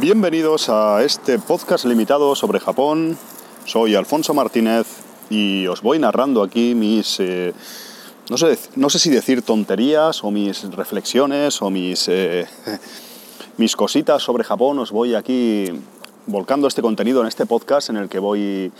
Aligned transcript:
Bienvenidos 0.00 0.70
a 0.70 1.04
este 1.04 1.38
podcast 1.38 1.84
limitado 1.84 2.34
sobre 2.34 2.58
Japón. 2.58 3.18
Soy 3.66 3.94
Alfonso 3.94 4.32
Martínez 4.32 4.86
y 5.28 5.66
os 5.66 5.82
voy 5.82 5.98
narrando 5.98 6.42
aquí 6.42 6.74
mis, 6.74 7.20
eh, 7.20 7.52
no, 8.30 8.38
sé, 8.38 8.58
no 8.76 8.88
sé 8.88 8.98
si 8.98 9.10
decir 9.10 9.42
tonterías 9.42 10.24
o 10.24 10.30
mis 10.30 10.62
reflexiones 10.74 11.60
o 11.60 11.68
mis, 11.68 12.08
eh, 12.08 12.46
mis 13.58 13.76
cositas 13.76 14.22
sobre 14.22 14.42
Japón. 14.42 14.78
Os 14.78 14.90
voy 14.90 15.14
aquí 15.14 15.70
volcando 16.26 16.66
este 16.66 16.80
contenido 16.80 17.20
en 17.20 17.26
este 17.26 17.44
podcast 17.44 17.90
en 17.90 17.98
el 17.98 18.08
que 18.08 18.20
voy 18.20 18.72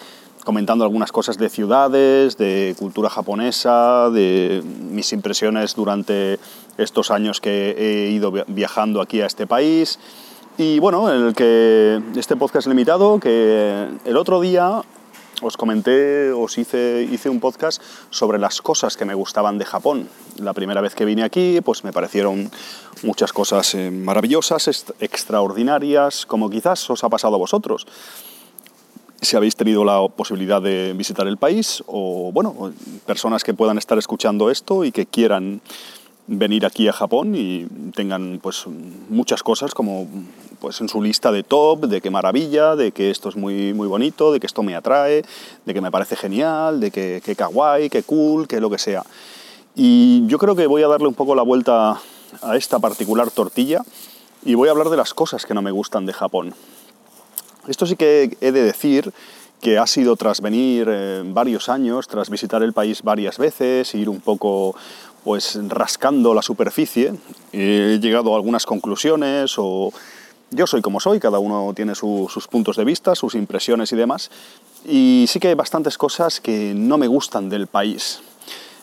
comentando 0.47 0.85
algunas 0.85 1.13
cosas 1.13 1.37
de 1.37 1.51
ciudades, 1.51 2.39
de 2.39 2.75
cultura 2.79 3.11
japonesa, 3.11 4.09
de 4.09 4.63
mis 4.65 5.13
impresiones 5.13 5.75
durante 5.75 6.39
estos 6.79 7.11
años 7.11 7.43
que 7.43 7.73
he 7.77 8.11
ido 8.11 8.33
viajando 8.49 9.03
aquí 9.03 9.21
a 9.21 9.27
este 9.27 9.47
país. 9.47 9.99
Y 10.59 10.79
bueno, 10.79 11.11
el 11.11 11.35
que 11.35 12.03
este 12.17 12.37
podcast 12.37 12.67
limitado, 12.67 13.19
que 13.19 13.89
el 14.05 14.17
otro 14.17 14.41
día 14.41 14.83
os 15.43 15.57
comenté, 15.57 16.33
os 16.33 16.59
hice, 16.59 17.09
hice 17.11 17.31
un 17.31 17.41
podcast 17.41 17.83
sobre 18.11 18.39
las 18.39 18.61
cosas 18.61 18.97
que 18.97 19.05
me 19.05 19.15
gustaban 19.15 19.59
de 19.59 19.65
Japón. 19.65 20.09
La 20.37 20.53
primera 20.53 20.81
vez 20.81 20.95
que 20.95 21.07
vine 21.07 21.23
aquí, 21.23 21.61
pues 21.63 21.83
me 21.83 21.93
parecieron 21.93 22.51
muchas 23.03 23.33
cosas 23.33 23.75
eh, 23.75 23.91
maravillosas, 23.91 24.69
extraordinarias, 25.01 26.27
como 26.27 26.51
quizás 26.51 26.91
os 26.91 27.05
ha 27.05 27.09
pasado 27.09 27.37
a 27.37 27.39
vosotros 27.39 27.87
si 29.23 29.37
habéis 29.37 29.57
tenido 29.57 29.85
la 29.85 30.09
posibilidad 30.09 30.63
de 30.63 30.95
visitar 30.95 31.27
el 31.27 31.37
país 31.37 31.83
o, 31.87 32.31
bueno, 32.33 32.73
personas 33.07 33.45
que 33.45 33.55
puedan 33.55 33.79
estar 33.79 33.99
escuchando 33.99 34.51
esto 34.51 34.85
y 34.85 34.93
que 34.93 35.07
quieran 35.07 35.61
venir 36.31 36.65
aquí 36.65 36.87
a 36.87 36.93
Japón 36.93 37.35
y 37.35 37.67
tengan 37.95 38.39
pues 38.41 38.65
muchas 39.09 39.43
cosas 39.43 39.75
como 39.75 40.07
pues 40.61 40.81
en 40.81 40.89
su 40.89 41.03
lista 41.03 41.33
de 41.33 41.43
top, 41.43 41.87
de 41.87 42.01
qué 42.01 42.11
maravilla, 42.11 42.77
de 42.77 42.93
que 42.93 43.11
esto 43.11 43.29
es 43.29 43.37
muy, 43.37 43.75
muy 43.75 43.89
bonito, 43.89 44.31
de 44.31 44.39
que 44.39 44.47
esto 44.47 44.63
me 44.63 44.77
atrae, 44.77 45.25
de 45.65 45.75
que 45.75 45.81
me 45.81 45.91
parece 45.91 46.15
genial, 46.15 46.79
de 46.79 46.93
que, 46.93 47.21
que 47.25 47.35
kawaii, 47.35 47.91
que 47.91 48.05
cool, 48.05 48.47
que 48.47 48.61
lo 48.61 48.71
que 48.71 48.79
sea. 48.79 49.03
Y 49.75 50.25
yo 50.27 50.39
creo 50.39 50.55
que 50.55 50.67
voy 50.69 50.83
a 50.83 50.89
darle 50.89 51.09
un 51.09 51.15
poco 51.15 51.35
la 51.35 51.43
vuelta 51.43 52.01
a 52.43 52.57
esta 52.57 52.79
particular 52.79 53.31
tortilla 53.31 53.83
y 54.45 54.55
voy 54.55 54.69
a 54.69 54.71
hablar 54.71 54.91
de 54.91 54.97
las 54.97 55.15
cosas 55.15 55.47
que 55.47 55.55
no 55.55 55.63
me 55.63 55.73
gustan 55.73 56.07
de 56.07 56.13
Japón. 56.13 56.55
Esto 57.67 57.87
sí 57.87 57.97
que 57.97 58.37
he 58.41 58.53
de 58.53 58.63
decir 58.63 59.13
que 59.61 59.79
ha 59.79 59.87
sido 59.87 60.17
tras 60.17 60.41
venir 60.41 60.87
eh, 60.91 61.23
varios 61.25 61.69
años, 61.69 62.09
tras 62.09 62.31
visitar 62.31 62.63
el 62.63 62.73
país 62.73 63.03
varias 63.03 63.39
veces, 63.39 63.95
ir 63.95 64.09
un 64.09 64.21
poco 64.21 64.75
pues 65.25 65.59
rascando 65.69 66.35
la 66.35 66.43
superficie, 66.43 67.15
he 67.53 67.99
llegado 68.01 68.33
a 68.33 68.37
algunas 68.37 68.67
conclusiones 68.67 69.55
o 69.59 69.93
yo 70.51 70.67
soy 70.67 70.83
como 70.83 71.01
soy, 71.01 71.21
cada 71.21 71.39
uno 71.39 71.73
tiene 71.75 71.95
sus 71.95 72.49
puntos 72.51 72.77
de 72.77 72.85
vista, 72.85 73.15
sus 73.15 73.35
impresiones 73.35 73.93
y 73.93 73.97
demás, 73.97 74.31
y 74.85 75.27
sí 75.29 75.39
que 75.39 75.49
hay 75.49 75.55
bastantes 75.55 75.97
cosas 75.97 76.41
que 76.41 76.73
no 76.75 76.99
me 76.99 77.07
gustan 77.07 77.49
del 77.49 77.67
país. 77.67 78.21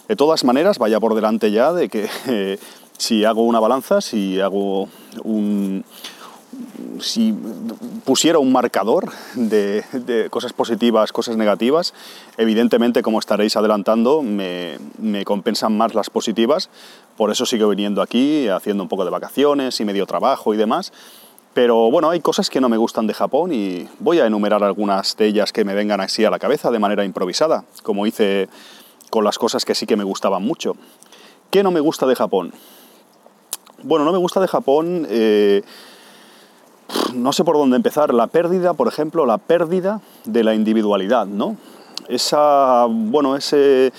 De 0.08 0.16
todas 0.16 0.46
maneras, 0.46 0.78
vaya 0.78 1.00
por 1.00 1.16
delante 1.16 1.52
ya 1.52 1.74
de 1.74 1.90
que 1.90 2.08
si 2.98 3.26
hago 3.26 3.44
una 3.44 3.60
balanza, 3.60 4.00
si 4.00 4.40
hago 4.40 4.88
un, 5.24 5.84
si 7.00 7.36
pusiera 8.06 8.40
un 8.40 8.52
marcador 8.52 9.12
de, 9.36 10.28
cosas 10.30 10.54
positivas, 10.54 11.12
cosas 11.12 11.38
negativas, 11.38 11.94
evidentemente, 12.38 13.02
como 13.02 13.20
estaréis 13.20 13.56
adelantando, 13.56 14.22
me, 14.22 14.78
compensan 15.26 15.78
más 15.78 15.94
las 15.94 16.10
positivas, 16.10 16.70
por 17.16 17.32
eso 17.32 17.46
sigo 17.46 17.70
viniendo 17.70 18.02
aquí, 18.02 18.48
haciendo 18.48 18.84
un 18.84 18.90
poco 18.90 19.06
de 19.06 19.12
vacaciones 19.12 19.80
y 19.80 19.86
medio 19.86 20.06
trabajo 20.06 20.54
y 20.54 20.58
demás. 20.58 20.92
Pero 21.54 21.90
bueno, 21.90 22.12
hay 22.12 22.20
cosas 22.20 22.52
que 22.52 22.62
no 22.62 22.70
me 22.70 22.78
gustan 22.78 23.08
de 23.08 23.16
Japón 23.16 23.52
y 23.52 23.88
voy 24.00 24.20
a 24.20 24.28
enumerar 24.28 24.64
algunas 24.64 25.18
de 25.18 25.26
ellas 25.26 25.52
que 25.52 25.66
me 25.66 25.74
vengan 25.74 26.02
así 26.02 26.24
a 26.24 26.30
la 26.30 26.38
cabeza 26.38 26.70
de 26.70 26.78
manera 26.78 27.04
improvisada, 27.04 27.66
como 27.82 28.06
hice 28.06 28.48
con 29.10 29.24
las 29.24 29.40
cosas 29.40 29.66
que 29.66 29.74
sí 29.74 29.88
que 29.88 29.96
me 29.96 30.04
gustaban 30.04 30.44
mucho. 30.44 30.76
¿Qué 31.50 31.64
no 31.64 31.72
me 31.72 31.80
gusta 31.80 32.06
de 32.06 32.16
Japón? 32.16 32.54
Bueno, 33.82 34.06
no 34.06 34.12
me 34.12 34.20
gusta 34.20 34.40
de 34.40 34.48
Japón... 34.48 35.08
Eh, 35.10 35.64
no 37.14 37.34
sé 37.34 37.44
por 37.44 37.56
dónde 37.56 37.76
empezar, 37.76 38.14
la 38.14 38.28
pérdida, 38.28 38.74
por 38.74 38.88
ejemplo, 38.88 39.26
la 39.26 39.38
pérdida 39.38 40.02
de 40.26 40.44
la 40.44 40.54
individualidad, 40.54 41.26
¿no? 41.26 41.58
Esa, 42.08 42.86
bueno, 42.90 43.36
ese, 43.36 43.92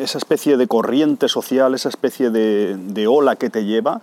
esa 0.00 0.18
especie 0.18 0.56
de 0.56 0.66
corriente 0.66 1.28
social, 1.28 1.74
esa 1.74 1.88
especie 1.88 2.30
de, 2.30 3.06
ola 3.08 3.36
que 3.36 3.50
te 3.50 3.64
lleva 3.64 4.00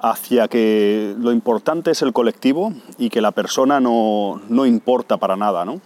hacia 0.00 0.48
que 0.48 1.14
lo 1.18 1.32
importante 1.32 1.92
es 1.92 2.02
el 2.02 2.12
colectivo 2.12 2.72
y 2.98 3.10
que 3.10 3.20
la 3.20 3.30
persona 3.30 3.80
no, 3.80 4.40
importa 4.66 5.16
para 5.16 5.36
nada, 5.36 5.64
¿no? 5.64 5.80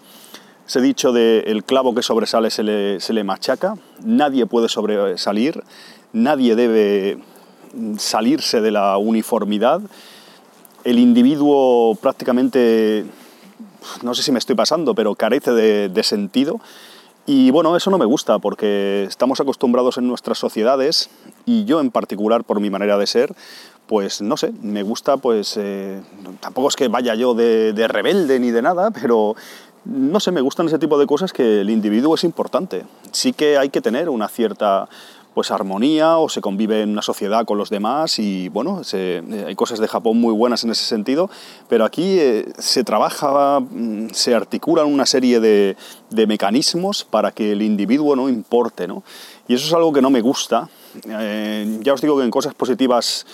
Ese 0.67 0.81
dicho 0.81 1.13
de 1.13 1.45
el 1.47 1.63
clavo 1.63 1.95
que 1.95 2.03
sobresale 2.03 2.51
se 2.51 2.65
le, 2.65 2.99
se 2.99 3.13
le 3.13 3.23
machaca, 3.23 3.75
nadie 4.03 4.47
puede 4.47 4.69
sobresalir, 4.69 5.63
nadie 6.13 6.57
debe 6.57 7.19
salirse 7.99 8.61
de 8.61 8.71
la 8.73 8.97
uniformidad 8.97 9.81
el 10.87 11.01
individuo 11.01 11.97
prácticamente, 11.97 13.05
no 14.03 14.15
sé 14.15 14.23
si 14.23 14.31
me 14.31 14.39
estoy 14.39 14.55
pasando, 14.55 14.95
pero 14.95 15.17
carece 15.17 15.51
de, 15.51 16.03
sentido. 16.05 16.61
Y 17.27 17.51
bueno, 17.51 17.77
eso 17.77 17.91
no 17.91 17.99
me 17.99 18.05
gusta 18.05 18.39
porque 18.39 19.05
estamos 19.09 19.41
acostumbrados 19.41 19.99
en 19.99 20.07
nuestras 20.07 20.39
sociedades 20.39 21.11
y 21.45 21.65
yo 21.65 21.81
en 21.81 21.91
particular 21.91 22.45
por 22.45 22.61
mi 22.61 22.71
manera 22.71 22.97
de 22.99 23.09
ser, 23.09 23.35
pues 23.89 24.23
no 24.23 24.37
sé, 24.37 24.53
me 24.63 24.85
gusta 24.85 25.17
pues, 25.17 25.57
eh, 25.57 26.01
tampoco 26.39 26.69
es 26.69 26.77
que 26.77 26.87
vaya 26.87 27.17
yo 27.17 27.35
de, 27.35 27.73
de, 27.73 27.89
rebelde 27.89 28.39
ni 28.39 28.53
de 28.53 28.63
nada, 28.63 28.93
pero 28.93 29.35
no 29.85 30.21
sé, 30.21 30.31
me 30.31 30.41
gustan 30.41 30.67
ese 30.67 30.79
tipo 30.79 30.99
de 31.01 31.07
cosas 31.07 31.33
que 31.33 31.63
el 31.63 31.71
individuo 31.71 32.15
es 32.15 32.23
importante. 32.23 32.85
Sí 33.11 33.33
que 33.33 33.59
hay 33.59 33.71
que 33.71 33.81
tener 33.81 34.09
una 34.09 34.29
cierta 34.29 34.89
pues 35.37 35.51
armonía 35.51 36.17
o 36.17 36.31
se 36.31 36.41
convive 36.41 36.81
en 36.81 36.89
una 36.89 37.03
sociedad 37.03 37.45
con 37.45 37.59
los 37.59 37.69
demás 37.69 38.19
y 38.19 38.49
bueno, 38.49 38.81
eh, 38.95 39.45
hay 39.47 39.55
cosas 39.55 39.79
de 39.81 39.87
Japón 39.87 40.19
muy 40.19 40.33
buenas 40.33 40.65
en 40.65 40.71
ese 40.71 40.87
sentido, 40.87 41.29
pero 41.69 41.85
aquí 41.85 42.19
eh, 42.19 42.47
se 42.57 42.85
trabaja, 42.85 43.61
mm, 43.61 44.09
se 44.13 44.35
articulan 44.35 44.87
una 44.87 45.05
serie 45.05 45.39
de, 45.39 45.77
mecanismos 46.27 47.05
para 47.05 47.33
que 47.33 47.53
el 47.53 47.61
individuo 47.61 48.17
no 48.17 48.31
importe, 48.31 48.89
¿no? 48.89 49.03
Y 49.47 49.53
eso 49.53 49.67
es 49.67 49.75
algo 49.75 49.93
que 49.93 50.01
no 50.01 50.09
me 50.09 50.23
gusta. 50.23 50.71
Eh, 51.07 51.81
ya 51.83 51.93
os 51.93 52.01
digo 52.01 52.17
que 52.17 52.25
en 52.25 52.31
cosas 52.31 52.55
positivas 52.55 53.27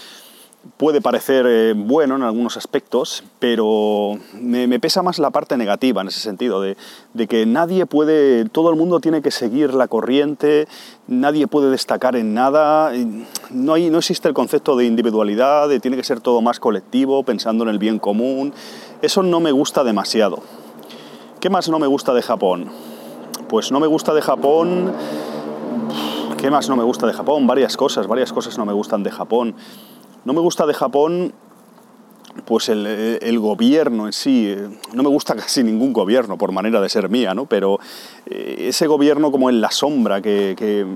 puede 0.76 1.00
parecer 1.00 1.46
eh, 1.48 1.74
bueno 1.76 2.16
en 2.16 2.22
algunos 2.22 2.56
aspectos, 2.56 3.24
pero 3.38 4.18
me, 4.40 4.80
pesa 4.80 5.02
más 5.02 5.18
la 5.18 5.30
parte 5.30 5.56
negativa 5.56 6.02
en 6.02 6.08
ese 6.08 6.20
sentido, 6.20 6.60
de, 6.60 6.76
que 7.28 7.46
nadie 7.46 7.86
puede, 7.86 8.48
todo 8.48 8.70
el 8.70 8.76
mundo 8.76 9.00
tiene 9.00 9.22
que 9.22 9.30
seguir 9.30 9.74
la 9.74 9.88
corriente, 9.88 10.68
nadie 11.08 11.46
puede 11.46 11.70
destacar 11.70 12.16
en 12.16 12.34
nada, 12.34 12.92
no, 13.50 13.74
hay, 13.74 13.90
no 13.90 13.98
existe 13.98 14.28
el 14.28 14.34
concepto 14.34 14.76
de 14.76 14.84
individualidad, 14.84 15.68
de 15.68 15.80
tiene 15.80 15.96
que 15.96 16.04
ser 16.04 16.20
todo 16.20 16.40
más 16.40 16.60
colectivo, 16.60 17.22
pensando 17.24 17.64
en 17.64 17.70
el 17.70 17.78
bien 17.78 17.98
común, 17.98 18.52
eso 19.02 19.22
no 19.22 19.40
me 19.40 19.52
gusta 19.52 19.84
demasiado. 19.84 20.40
¿Qué 21.40 21.50
más 21.50 21.68
no 21.68 21.80
me 21.80 21.88
gusta 21.88 22.14
de 22.14 22.22
Japón? 22.22 22.70
Pues 23.48 23.72
no 23.72 23.80
me 23.80 23.86
gusta 23.86 24.14
de 24.14 24.22
Japón... 24.22 24.92
¿Qué 26.42 26.50
más 26.50 26.68
no 26.68 26.74
me 26.74 26.82
gusta 26.82 27.06
de 27.06 27.12
Japón? 27.12 27.46
Varias 27.46 27.76
cosas, 27.76 28.08
varias 28.08 28.32
cosas 28.32 28.58
no 28.58 28.66
me 28.66 28.72
gustan 28.72 29.04
de 29.04 29.12
Japón. 29.12 29.54
No 30.24 30.32
me 30.32 30.40
gusta 30.40 30.66
de 30.66 30.74
Japón 30.74 31.32
pues 32.44 32.68
el, 32.68 33.38
gobierno 33.38 34.06
en 34.06 34.12
sí, 34.12 34.54
no 34.94 35.02
me 35.02 35.08
gusta 35.08 35.34
casi 35.36 35.62
ningún 35.62 35.92
gobierno 35.92 36.38
por 36.38 36.52
manera 36.52 36.80
de 36.80 36.88
ser 36.88 37.08
mía, 37.08 37.34
¿no? 37.34 37.46
pero 37.46 37.78
eh, 38.26 38.68
ese 38.68 38.86
gobierno 38.86 39.30
como 39.30 39.50
en 39.50 39.60
la 39.60 39.70
sombra 39.70 40.20
que, 40.22 40.86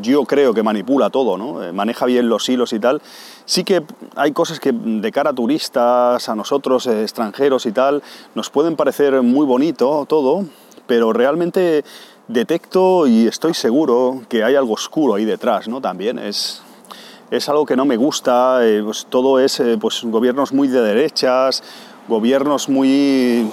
yo 0.00 0.24
creo 0.24 0.54
que 0.54 0.62
manipula 0.62 1.10
todo, 1.10 1.36
¿no? 1.36 1.62
Eh, 1.62 1.72
maneja 1.72 2.06
bien 2.06 2.28
los 2.28 2.48
hilos 2.48 2.72
y 2.72 2.78
tal, 2.78 3.02
sí 3.44 3.64
que 3.64 3.82
hay 4.16 4.32
cosas 4.32 4.60
que 4.60 4.72
de 4.72 5.12
cara 5.12 5.30
a 5.30 5.34
turistas, 5.34 6.28
a 6.28 6.34
nosotros 6.34 6.86
eh, 6.86 7.02
extranjeros 7.02 7.66
y 7.66 7.72
tal, 7.72 8.02
nos 8.34 8.50
pueden 8.50 8.76
parecer 8.76 9.20
muy 9.22 9.46
bonito 9.46 10.06
todo, 10.08 10.44
pero 10.86 11.12
realmente 11.12 11.84
detecto 12.28 13.06
y 13.06 13.26
estoy 13.26 13.54
seguro 13.54 14.22
que 14.28 14.44
hay 14.44 14.54
algo 14.54 14.74
oscuro 14.74 15.14
ahí 15.14 15.24
detrás, 15.24 15.68
¿no? 15.68 15.80
También 15.80 16.18
es, 16.18 16.62
es 17.30 17.48
algo 17.48 17.66
que 17.66 17.76
no 17.76 17.84
me 17.84 17.96
gusta, 17.96 18.66
eh, 18.66 18.82
pues 18.84 19.06
todo 19.08 19.40
es 19.40 19.60
eh, 19.60 19.76
pues, 19.80 20.02
gobiernos 20.04 20.52
muy 20.52 20.68
de 20.68 20.80
derechas, 20.80 21.62
gobiernos 22.08 22.68
muy, 22.68 23.48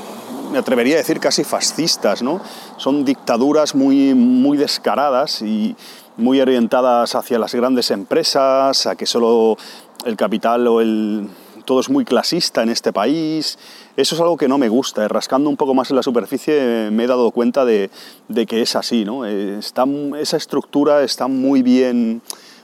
me 0.51 0.57
atrevería 0.57 0.95
a 0.95 0.97
decir 0.97 1.19
casi 1.19 1.43
fascistas, 1.43 2.21
¿no? 2.21 2.41
Son 2.77 3.05
dictaduras 3.05 3.75
muy, 3.75 4.13
muy 4.13 4.57
descaradas 4.57 5.41
y 5.41 5.75
muy 6.17 6.41
orientadas 6.41 7.15
hacia 7.15 7.39
las 7.39 7.55
grandes 7.55 7.91
empresas, 7.91 8.85
a 8.85 8.95
que 8.95 9.05
solo 9.05 9.57
el 10.05 10.17
capital 10.17 10.67
o 10.67 10.81
el... 10.81 11.29
todo 11.65 11.79
es 11.79 11.89
muy 11.89 12.03
clasista 12.03 12.61
en 12.63 12.69
este 12.69 12.91
país. 12.91 13.57
Eso 13.95 14.15
es 14.15 14.21
algo 14.21 14.35
que 14.35 14.47
no 14.47 14.57
me 14.57 14.67
gusta. 14.67 15.07
Rascando 15.07 15.49
un 15.49 15.57
poco 15.57 15.73
más 15.73 15.89
en 15.89 15.95
la 15.95 16.03
superficie 16.03 16.89
me 16.91 17.05
he 17.05 17.07
dado 17.07 17.31
cuenta 17.31 17.65
de, 17.65 17.89
de 18.27 18.45
que 18.45 18.61
es 18.61 18.75
así, 18.75 19.05
¿no? 19.05 19.25
Eh, 19.25 19.59
está, 19.59 19.85
esa 20.19 20.37
estructura 20.37 21.03
está 21.03 21.27
muy 21.27 21.61
bien 21.61 22.21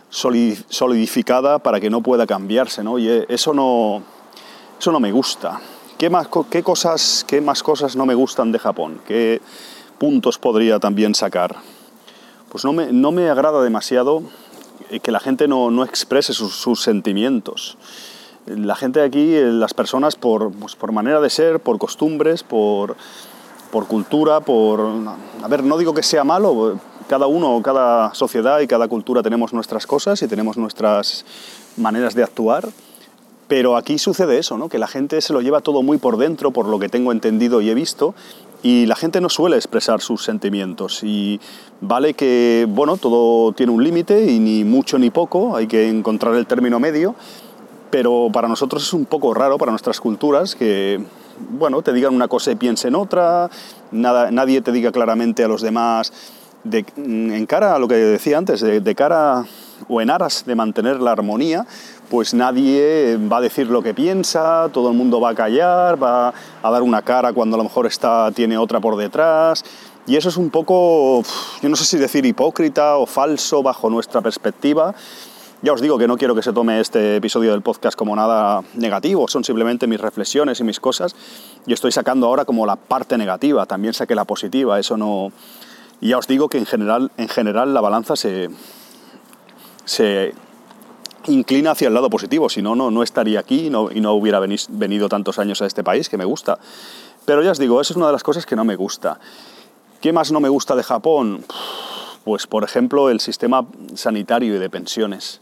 solidificada 0.09 1.59
para 1.59 1.79
que 1.79 1.89
no 1.89 2.01
pueda 2.01 2.25
cambiarse, 2.25 2.83
¿no? 2.83 2.97
Y 2.97 3.25
eso 3.27 3.53
no, 3.53 4.03
eso 4.79 4.91
no 4.91 4.99
me 4.99 5.11
gusta. 5.11 5.59
¿qué 5.97 6.09
más, 6.09 6.27
qué 6.49 6.63
cosas, 6.63 7.25
¿qué 7.27 7.41
más 7.41 7.63
cosas 7.63 7.95
no 7.95 8.05
me 8.05 8.15
gustan 8.15 8.51
de 8.51 8.59
Japón? 8.59 9.01
¿Qué 9.07 9.41
puntos 9.97 10.37
podría 10.37 10.79
también 10.79 11.15
sacar? 11.15 11.55
Pues 12.49 12.63
no 12.63 12.73
me, 12.73 12.91
no 12.91 13.11
me 13.11 13.29
agrada 13.29 13.61
demasiado 13.61 14.23
que 15.01 15.11
la 15.11 15.19
gente 15.19 15.47
no, 15.47 15.71
no 15.71 15.83
exprese 15.83 16.33
sus, 16.33 16.81
sentimientos. 16.81 17.77
La 18.45 18.75
gente 18.75 19.01
aquí, 19.01 19.35
las 19.41 19.73
personas, 19.73 20.15
por, 20.15 20.51
pues 20.53 20.75
por 20.75 20.93
manera 20.93 21.19
de 21.19 21.29
ser, 21.29 21.59
por 21.59 21.77
costumbres, 21.77 22.43
por, 22.43 22.95
por 23.71 23.87
cultura, 23.87 24.39
por... 24.39 24.79
A 25.43 25.47
ver, 25.49 25.63
no 25.63 25.77
digo 25.77 25.93
que 25.93 26.03
sea 26.03 26.23
malo, 26.23 26.79
cada 27.07 27.27
uno, 27.27 27.61
cada 27.63 28.13
sociedad 28.13 28.59
y 28.59 28.67
cada 28.67 28.87
cultura 28.87 29.23
tenemos 29.23 29.53
nuestras 29.53 29.87
cosas 29.87 30.21
y 30.21 30.27
tenemos 30.27 30.57
nuestras 30.57 31.25
maneras 31.77 32.15
de 32.15 32.23
actuar, 32.23 32.69
pero 33.47 33.77
aquí 33.77 33.97
sucede 33.97 34.37
eso, 34.37 34.57
¿no? 34.57 34.69
que 34.69 34.77
la 34.77 34.87
gente 34.87 35.21
se 35.21 35.33
lo 35.33 35.41
lleva 35.41 35.61
todo 35.61 35.83
muy 35.83 35.97
por 35.97 36.17
dentro, 36.17 36.51
por 36.51 36.67
lo 36.67 36.79
que 36.79 36.89
tengo 36.89 37.11
entendido 37.11 37.61
y 37.61 37.69
he 37.69 37.73
visto, 37.73 38.13
y 38.63 38.85
la 38.87 38.95
gente 38.95 39.21
no 39.21 39.29
suele 39.29 39.55
expresar 39.55 40.01
sus 40.01 40.23
sentimientos 40.23 41.03
y 41.03 41.39
vale 41.79 42.13
que, 42.13 42.65
bueno, 42.67 42.97
todo 42.97 43.53
tiene 43.53 43.71
un 43.71 43.83
límite 43.83 44.25
y 44.25 44.39
ni 44.39 44.63
mucho 44.63 44.97
ni 44.97 45.09
poco, 45.09 45.55
hay 45.55 45.67
que 45.67 45.87
encontrar 45.87 46.35
el 46.35 46.47
término 46.47 46.79
medio, 46.79 47.15
pero 47.89 48.29
para 48.33 48.47
nosotros 48.47 48.83
es 48.83 48.93
un 48.93 49.05
poco 49.05 49.33
raro, 49.33 49.57
para 49.57 49.71
nuestras 49.71 50.01
culturas, 50.01 50.55
que, 50.55 51.01
bueno, 51.51 51.81
te 51.83 51.93
digan 51.93 52.13
una 52.13 52.27
cosa 52.27 52.51
y 52.51 52.55
piensen 52.55 52.95
otra, 52.95 53.49
nada, 53.91 54.31
nadie 54.31 54.61
te 54.61 54.71
diga 54.71 54.91
claramente 54.91 55.43
a 55.43 55.47
los 55.47 55.61
demás, 55.61 56.11
de, 56.69 56.85
en 56.97 57.45
cara 57.45 57.75
a 57.75 57.79
lo 57.79 57.87
que 57.87 57.95
decía 57.95 58.37
antes, 58.37 58.61
de, 58.61 58.79
de 58.79 58.95
cara 58.95 59.45
o 59.87 60.01
en 60.01 60.09
aras 60.09 60.43
de 60.45 60.55
mantener 60.55 60.99
la 60.99 61.11
armonía, 61.11 61.65
pues 62.09 62.33
nadie 62.33 63.17
va 63.31 63.37
a 63.37 63.41
decir 63.41 63.67
lo 63.67 63.81
que 63.81 63.93
piensa, 63.93 64.69
todo 64.71 64.89
el 64.89 64.97
mundo 64.97 65.19
va 65.19 65.31
a 65.31 65.35
callar, 65.35 66.01
va 66.01 66.33
a 66.63 66.71
dar 66.71 66.81
una 66.81 67.01
cara 67.01 67.33
cuando 67.33 67.55
a 67.55 67.57
lo 67.57 67.63
mejor 67.63 67.85
está, 67.85 68.31
tiene 68.31 68.57
otra 68.57 68.79
por 68.79 68.95
detrás. 68.95 69.63
Y 70.05 70.15
eso 70.15 70.29
es 70.29 70.37
un 70.37 70.49
poco, 70.49 71.21
yo 71.61 71.67
no 71.67 71.75
sé 71.75 71.83
si 71.83 71.97
decir 71.97 72.25
hipócrita 72.25 72.95
o 72.95 73.05
falso 73.05 73.61
bajo 73.61 73.89
nuestra 73.89 74.21
perspectiva. 74.21 74.95
Ya 75.61 75.73
os 75.73 75.81
digo 75.81 75.97
que 75.97 76.07
no 76.07 76.17
quiero 76.17 76.33
que 76.33 76.43
se 76.43 76.53
tome 76.53 76.79
este 76.79 77.17
episodio 77.17 77.51
del 77.51 77.61
podcast 77.61 77.97
como 77.97 78.15
nada 78.15 78.61
negativo, 78.75 79.27
son 79.27 79.43
simplemente 79.43 79.87
mis 79.87 79.99
reflexiones 79.99 80.59
y 80.59 80.63
mis 80.63 80.79
cosas. 80.79 81.13
Y 81.65 81.73
estoy 81.73 81.91
sacando 81.91 82.27
ahora 82.27 82.45
como 82.45 82.65
la 82.65 82.75
parte 82.77 83.17
negativa, 83.17 83.65
también 83.65 83.93
saqué 83.93 84.15
la 84.15 84.25
positiva, 84.25 84.79
eso 84.79 84.97
no... 84.97 85.31
Y 85.99 86.09
ya 86.09 86.17
os 86.17 86.27
digo 86.27 86.49
que 86.49 86.57
en 86.57 86.65
general, 86.65 87.11
en 87.17 87.27
general 87.27 87.73
la 87.73 87.81
balanza 87.81 88.15
se, 88.15 88.49
se 89.85 90.33
inclina 91.27 91.71
hacia 91.71 91.87
el 91.87 91.93
lado 91.93 92.09
positivo, 92.09 92.49
si 92.49 92.61
no, 92.61 92.75
no, 92.75 93.03
estaría 93.03 93.39
aquí 93.39 93.67
y 93.67 93.69
no 93.69 94.13
hubiera 94.13 94.39
venido 94.39 95.09
tantos 95.09 95.39
años 95.39 95.61
a 95.61 95.65
este 95.65 95.83
país, 95.83 96.09
que 96.09 96.17
me 96.17 96.25
gusta. 96.25 96.59
Pero 97.25 97.43
ya 97.43 97.51
os 97.51 97.59
digo, 97.59 97.81
eso 97.81 97.93
es 97.93 97.97
una 97.97 98.07
de 98.07 98.13
las 98.13 98.23
cosas 98.23 98.45
que 98.45 98.55
no 98.55 98.63
me 98.63 98.75
gusta. 98.75 99.19
¿Qué 99.99 100.13
más 100.13 100.31
no 100.31 100.39
me 100.39 100.49
gusta 100.49 100.75
de 100.75 100.83
Japón? 100.83 101.43
Pues, 102.23 102.47
por 102.47 102.63
ejemplo, 102.63 103.09
el 103.09 103.19
sistema 103.19 103.65
sanitario 103.95 104.55
y 104.55 104.59
de 104.59 104.69
pensiones. 104.69 105.41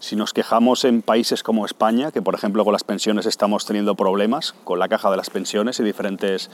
Si 0.00 0.16
nos 0.16 0.32
quejamos 0.32 0.84
en 0.84 1.00
países 1.02 1.44
como 1.44 1.64
España, 1.64 2.10
que 2.10 2.22
por 2.22 2.34
ejemplo 2.34 2.64
con 2.64 2.72
las 2.72 2.82
pensiones 2.82 3.24
estamos 3.24 3.66
teniendo 3.66 3.94
problemas, 3.94 4.52
con 4.64 4.80
la 4.80 4.88
caja 4.88 5.12
de 5.12 5.16
las 5.16 5.30
pensiones 5.30 5.78
y 5.78 5.84
diferentes 5.84 6.50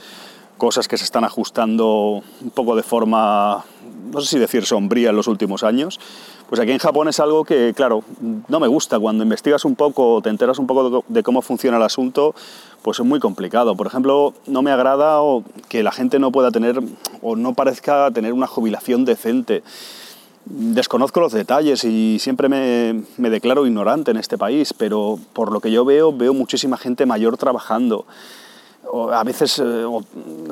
cosas 0.59 0.87
que 0.87 0.99
se 0.99 1.05
están 1.05 1.23
ajustando 1.23 2.21
un 2.41 2.49
poco 2.53 2.75
de 2.75 2.83
forma, 2.83 3.65
no 4.11 4.21
sé 4.21 4.27
si 4.27 4.37
decir 4.37 4.65
sombría 4.65 5.09
en 5.09 5.15
los 5.15 5.27
últimos 5.27 5.63
años, 5.63 5.99
pues 6.49 6.59
aquí 6.59 6.71
en 6.71 6.79
Japón 6.79 7.07
es 7.07 7.19
algo 7.19 7.45
que, 7.45 7.73
claro, 7.75 8.03
no 8.47 8.59
me 8.59 8.67
gusta. 8.67 8.99
Cuando 8.99 9.23
investigas 9.23 9.65
un 9.65 9.75
poco, 9.75 10.19
te 10.21 10.29
enteras 10.29 10.57
un 10.57 10.65
poco 10.65 11.03
de 11.07 11.21
cómo 11.23 11.43
funciona 11.43 11.77
el 11.77 11.83
asunto, 11.83 12.33
pues 12.81 12.99
es 12.99 13.05
muy 13.05 13.19
complicado. 13.19 13.75
Por 13.75 13.85
ejemplo, 13.85 14.33
no 14.47 14.63
me 14.63 14.71
agrada 14.71 15.19
que 15.67 15.83
la 15.83 15.91
gente 15.91 16.17
no 16.17 16.31
pueda 16.31 16.49
tener 16.49 16.79
o 17.21 17.35
no 17.35 17.53
parezca 17.53 18.09
tener 18.11 18.33
una 18.33 18.47
jubilación 18.47 19.05
decente. 19.05 19.61
Desconozco 20.45 21.19
los 21.19 21.33
detalles 21.33 21.83
y 21.83 22.17
siempre 22.17 22.49
me, 22.49 23.03
me 23.17 23.29
declaro 23.29 23.67
ignorante 23.67 24.09
en 24.09 24.17
este 24.17 24.39
país, 24.39 24.73
pero 24.73 25.19
por 25.33 25.51
lo 25.51 25.59
que 25.59 25.69
yo 25.69 25.85
veo, 25.85 26.11
veo 26.11 26.33
muchísima 26.33 26.77
gente 26.77 27.05
mayor 27.05 27.37
trabajando 27.37 28.05
a 29.11 29.23
veces 29.23 29.59
eh, 29.59 29.85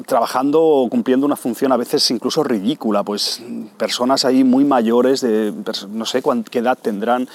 trabajando 0.05 0.61
o 0.61 0.89
cumpliendo 0.89 1.25
una 1.25 1.35
función 1.35 1.71
a 1.71 1.77
veces 1.77 2.09
incluso 2.11 2.43
ridícula, 2.43 3.03
pues 3.03 3.41
personas 3.77 4.25
ahí 4.25 4.43
muy 4.43 4.65
mayores, 4.65 5.21
de 5.21 5.53
no 5.89 6.05
sé 6.05 6.21
qué 6.51 6.59
edad 6.59 6.77
tendrán, 6.79 7.27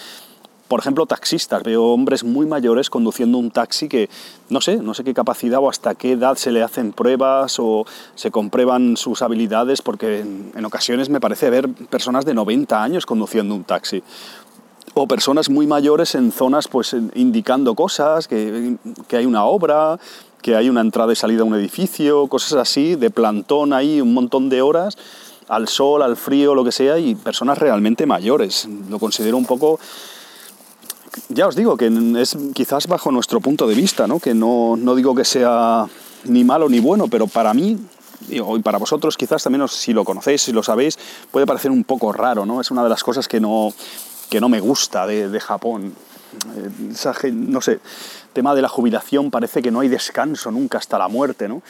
por 0.73 0.81
ejemplo, 0.81 1.05
taxistas. 1.05 1.63
Veo 1.65 1.85
hombres 1.85 2.25
muy 2.25 2.47
mayores 2.47 2.89
conduciendo 2.89 3.37
un 3.37 3.51
taxi 3.51 3.91
que 3.91 4.09
no 4.49 4.63
sé, 4.63 4.77
no 4.77 4.95
sé 4.95 5.05
qué 5.05 5.13
capacidad 5.13 5.61
o 5.61 5.69
hasta 5.69 5.95
qué 5.95 6.13
edad 6.13 6.37
se 6.37 6.51
le 6.51 6.63
hacen 6.63 6.93
pruebas 6.93 7.59
o 7.59 7.85
se 8.15 8.31
comprueban 8.31 8.97
sus 8.97 9.21
habilidades, 9.21 9.83
porque 9.83 10.21
en, 10.21 10.65
ocasiones 10.65 11.11
me 11.11 11.21
parece 11.21 11.51
ver 11.51 11.69
personas 11.69 12.25
de 12.25 12.33
90 12.33 12.83
años 12.83 13.05
conduciendo 13.05 13.55
un 13.55 13.65
taxi. 13.65 14.03
O 14.95 15.07
personas 15.07 15.51
muy 15.51 15.67
mayores 15.67 16.15
en 16.15 16.33
zonas 16.33 16.69
pues 16.69 16.97
indicando 17.17 17.75
cosas, 17.75 18.27
que, 18.27 18.79
que 19.09 19.19
hay 19.19 19.27
una 19.27 19.45
obra, 19.45 19.99
que 20.43 20.57
hay 20.57 20.69
una 20.69 20.81
entrada 20.81 21.13
y 21.13 21.17
salida 21.17 21.43
a 21.43 21.45
un 21.45 21.55
edificio, 21.55 22.27
cosas 22.27 22.55
así, 22.55 22.97
de 22.97 23.11
plantón 23.11 23.73
ahí 23.73 24.01
un 24.01 24.13
montón 24.13 24.49
de 24.49 24.61
horas, 24.61 24.99
al 25.49 25.69
sol, 25.69 26.03
al 26.03 26.17
frío, 26.17 26.55
lo 26.55 26.65
que 26.65 26.73
sea, 26.73 26.99
y 26.99 27.15
personas 27.15 27.59
realmente 27.59 28.07
mayores. 28.07 28.69
Lo 28.91 28.99
considero 28.99 29.37
un 29.37 29.47
poco... 29.47 29.79
Ya 31.29 31.47
os 31.47 31.55
digo 31.55 31.77
que 31.77 31.91
es 32.19 32.37
quizás 32.55 32.87
bajo 32.87 33.11
nuestro 33.13 33.41
punto 33.41 33.67
de 33.67 33.75
vista, 33.75 34.07
¿no? 34.07 34.19
que 34.19 34.35
no, 34.35 34.77
no 34.77 34.95
digo 34.95 35.15
que 35.15 35.25
sea 35.25 35.87
ni 36.25 36.43
malo 36.43 36.69
ni 36.69 36.81
bueno, 36.81 37.09
pero 37.09 37.27
para 37.27 37.53
mí 37.53 37.79
y 38.29 38.41
para 38.61 38.79
vosotros 38.79 39.17
quizás 39.17 39.43
también 39.43 39.67
si 39.69 39.93
lo 39.93 40.05
conocéis, 40.05 40.43
si 40.43 40.53
lo 40.53 40.63
sabéis, 40.63 40.99
puede 41.31 41.47
parecer 41.47 41.71
un 41.71 41.85
poco 41.85 42.13
raro, 42.13 42.47
¿no? 42.47 42.61
Es 42.61 42.71
una 42.71 42.83
de 42.83 42.89
las 42.89 43.03
cosas 43.03 43.29
que 43.29 43.41
no, 43.41 43.73
que 44.31 44.41
no 44.41 44.49
me 44.49 44.61
gusta 44.61 45.07
de, 45.07 45.41
Japón. 45.41 45.93
Eh, 46.57 47.33
no 47.33 47.61
sé, 47.61 47.81
tema 48.33 48.55
de 48.55 48.63
la 48.63 48.69
jubilación 48.69 49.31
parece 49.31 49.63
que 49.63 49.71
no 49.71 49.81
hay 49.81 49.89
descanso 49.89 50.51
nunca 50.51 50.79
hasta 50.79 50.99
la 50.99 51.09
muerte, 51.09 51.49
¿no? 51.49 51.63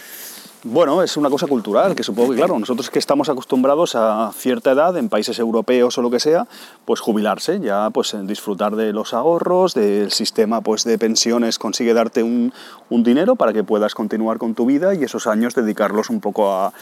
Bueno, 0.64 1.03
es 1.03 1.17
una 1.17 1.29
cosa 1.29 1.49
cultural, 1.49 1.97
que 1.97 2.05
supongo 2.05 2.31
que, 2.31 2.37
claro, 2.37 2.56
nosotros 2.56 2.88
que 2.88 3.00
estamos 3.00 3.29
acostumbrados 3.29 3.97
a 3.97 4.31
cierta 4.32 4.70
edad, 4.70 4.97
en 4.97 5.09
países 5.09 5.41
europeos 5.41 5.99
o 5.99 6.03
lo 6.03 6.11
que 6.11 6.20
sea, 6.20 6.47
pues 6.85 7.00
jubilarse, 7.00 7.59
ya 7.59 7.91
pues 7.91 8.14
disfrutar 8.29 8.76
de 8.76 8.93
los 8.93 9.12
ahorros, 9.12 9.75
del 9.75 10.12
sistema 10.12 10.61
pues 10.61 10.85
de 10.85 10.99
pensiones 10.99 11.59
consigue 11.59 11.94
darte 11.94 12.23
un, 12.23 12.53
un 12.91 13.03
dinero 13.03 13.34
para 13.34 13.53
que 13.53 13.65
puedas 13.65 13.96
continuar 13.96 14.39
con 14.39 14.55
tu 14.55 14.65
vida 14.65 14.94
y 14.94 15.03
esos 15.03 15.27
años 15.27 15.56
dedicarlos 15.56 16.10
un 16.10 16.20
poco 16.20 16.53
a, 16.53 16.72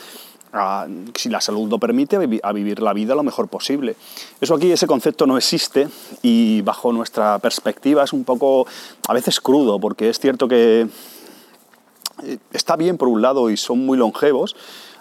si 1.15 1.29
la 1.29 1.41
salud 1.41 1.69
lo 1.69 1.79
permite, 1.79 2.17
a 2.43 2.53
vivir 2.53 2.81
la 2.81 2.93
vida 2.93 3.15
lo 3.15 3.23
mejor 3.23 3.49
posible. 3.49 3.97
Eso 4.41 4.55
aquí, 4.55 4.73
ese 4.73 4.87
concepto 4.87 5.27
no 5.27 5.37
existe 5.37 5.89
y 6.23 6.63
bajo 6.63 6.93
nuestra 6.93 7.39
perspectiva 7.39 8.03
es 8.05 8.13
un 8.13 8.25
poco 8.25 8.67
a 9.07 9.13
veces 9.13 9.41
crudo, 9.41 9.79
porque 9.79 10.09
es 10.09 10.19
cierto 10.19 10.49
que 10.49 10.89
eh, 12.25 12.39
está 12.53 12.77
bien 12.77 12.97
por 12.97 13.09
un 13.09 13.23
lado 13.23 13.51
y 13.51 13.57
son 13.57 13.85
muy 13.87 13.97
longevos, 13.97 14.57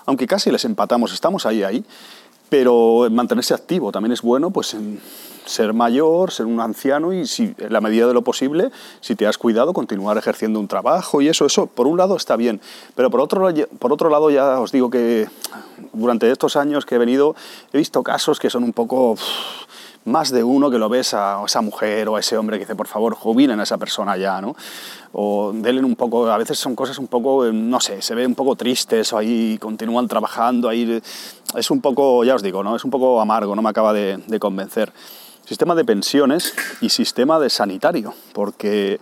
aunque 0.06 0.28
casi 0.28 0.52
les 0.52 0.66
empatamos, 0.66 1.14
estamos 1.14 1.46
ahí, 1.46 1.64
ahí, 1.64 1.84
pero 2.50 3.08
mantenerse 3.12 3.54
activo 3.54 3.92
también 3.92 4.12
es 4.12 4.22
bueno, 4.22 4.52
pues 4.52 4.76
ser 5.46 5.74
mayor, 5.74 6.32
ser 6.32 6.46
un 6.46 6.60
anciano 6.60 7.12
y 7.12 7.26
si 7.26 7.56
en 7.58 7.74
la 7.74 7.82
medida 7.82 8.08
de 8.08 8.14
lo 8.14 8.24
posible, 8.24 8.70
si 9.02 9.16
te 9.16 9.26
has 9.26 9.38
cuidado, 9.38 9.74
continuar 9.74 10.18
ejerciendo 10.18 10.60
un 10.60 10.68
trabajo 10.68 11.22
y 11.22 11.28
eso, 11.28 11.46
eso 11.46 11.66
por 11.66 11.88
un 11.88 11.98
lado 11.98 12.16
está 12.16 12.36
bien, 12.36 12.62
pero 12.96 13.10
por 13.10 13.20
otro, 13.22 13.48
por 13.80 13.92
otro 13.92 14.10
lado 14.10 14.30
ya 14.30 14.60
os 14.60 14.72
digo 14.72 14.90
que 14.90 15.28
durante 15.94 16.32
estos 16.32 16.56
años 16.56 16.86
que 16.86 16.96
he 16.96 16.98
venido 17.00 17.36
he 17.74 17.78
visto 17.80 18.04
casos 18.04 18.40
que 18.40 18.50
son 18.50 18.64
un 18.64 18.74
poco 18.74 19.16
más 20.06 20.32
de 20.32 20.44
uno 20.44 20.70
que 20.70 20.78
lo 20.78 20.90
ves 20.90 21.14
a 21.14 21.42
esa 21.46 21.62
mujer 21.62 22.10
o 22.10 22.16
a 22.16 22.20
ese 22.20 22.38
hombre 22.38 22.58
que 22.58 22.66
dice, 22.66 22.76
por 22.76 22.88
favor, 22.88 23.14
jubilen 23.16 23.60
a 23.60 23.64
esa 23.64 23.78
persona 23.78 24.18
ya, 24.18 24.42
¿no? 24.42 24.56
O 25.12 25.52
denle 25.54 25.84
un 25.84 25.96
poco, 25.96 26.28
a 26.28 26.38
veces 26.38 26.58
son 26.58 26.76
cosas 26.76 26.98
un 26.98 27.08
poco, 27.08 27.46
no 27.52 27.80
sé, 27.80 28.02
se 28.02 28.16
ve 28.16 28.26
un 28.26 28.36
poco 28.36 28.56
tristes 28.56 29.14
ahí 29.14 29.58
continúan 29.60 30.08
trabajando, 30.08 30.70
ahí 30.70 31.02
es 31.56 31.72
un 31.72 31.82
poco, 31.82 32.24
ya 32.24 32.36
os 32.36 32.44
digo, 32.44 32.64
¿no? 32.64 32.76
Es 32.76 32.84
un 32.84 32.92
poco 32.92 33.20
amargo, 33.20 33.56
no 33.56 33.62
me 33.62 33.70
acaba 33.70 33.94
de, 33.94 34.18
de 34.18 34.40
convencer. 34.40 34.92
Sistema 35.46 35.74
de 35.74 35.84
pensiones 35.84 36.54
y 36.80 36.90
sistema 36.90 37.40
de 37.40 37.50
sanitario, 37.50 38.14
porque 38.34 39.00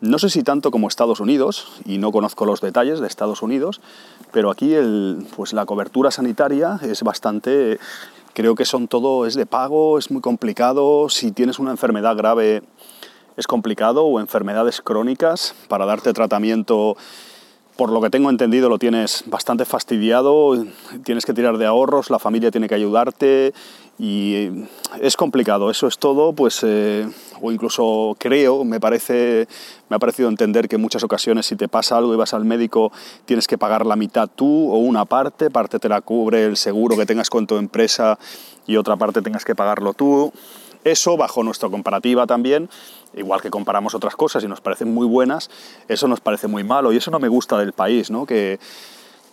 no 0.00 0.18
sé 0.18 0.28
si 0.28 0.42
tanto 0.42 0.70
como 0.70 0.88
Estados 0.88 1.20
Unidos, 1.20 1.68
y 1.86 1.98
no 1.98 2.12
conozco 2.12 2.44
los 2.44 2.60
detalles 2.60 3.00
de 3.00 3.06
Estados 3.06 3.40
Unidos, 3.40 3.80
pero 4.32 4.50
aquí 4.50 4.74
el, 4.74 5.26
pues 5.34 5.52
la 5.52 5.64
cobertura 5.64 6.10
sanitaria 6.10 6.78
es 6.82 7.02
bastante, 7.02 7.78
creo 8.34 8.54
que 8.54 8.64
son 8.64 8.88
todo, 8.88 9.26
es 9.26 9.34
de 9.34 9.46
pago, 9.46 9.98
es 9.98 10.10
muy 10.10 10.20
complicado, 10.20 11.08
si 11.08 11.32
tienes 11.32 11.58
una 11.58 11.70
enfermedad 11.70 12.16
grave 12.16 12.62
es 13.36 13.46
complicado 13.46 14.04
o 14.04 14.20
enfermedades 14.20 14.80
crónicas 14.80 15.54
para 15.68 15.86
darte 15.86 16.12
tratamiento 16.12 16.96
por 17.76 17.90
lo 17.90 18.00
que 18.00 18.10
tengo 18.10 18.30
entendido 18.30 18.68
lo 18.68 18.78
tienes 18.78 19.24
bastante 19.26 19.64
fastidiado, 19.64 20.64
tienes 21.04 21.24
que 21.26 21.32
tirar 21.32 21.58
de 21.58 21.66
ahorros, 21.66 22.10
la 22.10 22.18
familia 22.18 22.50
tiene 22.50 22.68
que 22.68 22.74
ayudarte 22.74 23.52
y 23.98 24.66
es 25.00 25.16
complicado, 25.16 25.70
eso 25.70 25.86
es 25.86 25.98
todo, 25.98 26.32
pues, 26.32 26.60
eh, 26.64 27.08
o 27.40 27.52
incluso 27.52 28.16
creo, 28.18 28.64
me 28.64 28.80
parece, 28.80 29.46
me 29.88 29.96
ha 29.96 29.98
parecido 30.00 30.28
entender 30.28 30.68
que 30.68 30.76
en 30.76 30.82
muchas 30.82 31.04
ocasiones 31.04 31.46
si 31.46 31.54
te 31.54 31.68
pasa 31.68 31.96
algo 31.96 32.12
y 32.12 32.16
vas 32.16 32.34
al 32.34 32.44
médico 32.44 32.90
tienes 33.24 33.46
que 33.46 33.56
pagar 33.56 33.86
la 33.86 33.94
mitad 33.94 34.28
tú 34.28 34.72
o 34.72 34.78
una 34.78 35.04
parte, 35.04 35.48
parte 35.48 35.78
te 35.78 35.88
la 35.88 36.00
cubre 36.00 36.44
el 36.44 36.56
seguro 36.56 36.96
que 36.96 37.06
tengas 37.06 37.30
con 37.30 37.46
tu 37.46 37.56
empresa 37.56 38.18
y 38.66 38.76
otra 38.76 38.96
parte 38.96 39.22
tengas 39.22 39.44
que 39.44 39.54
pagarlo 39.54 39.94
tú. 39.94 40.32
Eso, 40.82 41.16
bajo 41.16 41.42
nuestra 41.42 41.70
comparativa 41.70 42.26
también, 42.26 42.68
igual 43.16 43.40
que 43.40 43.48
comparamos 43.48 43.94
otras 43.94 44.16
cosas 44.16 44.44
y 44.44 44.48
nos 44.48 44.60
parecen 44.60 44.92
muy 44.92 45.06
buenas, 45.06 45.50
eso 45.88 46.08
nos 46.08 46.20
parece 46.20 46.46
muy 46.46 46.62
malo 46.62 46.92
y 46.92 46.96
eso 46.96 47.10
no 47.10 47.20
me 47.20 47.28
gusta 47.28 47.56
del 47.56 47.72
país, 47.72 48.10
¿no? 48.10 48.26
Que, 48.26 48.58